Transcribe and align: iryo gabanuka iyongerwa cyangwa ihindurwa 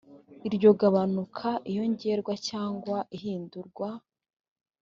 iryo 0.47 0.69
gabanuka 0.79 1.49
iyongerwa 1.69 2.33
cyangwa 2.47 2.97
ihindurwa 3.17 3.89